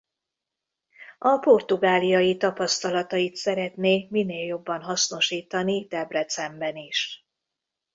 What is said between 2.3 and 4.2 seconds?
tapasztalatait szeretné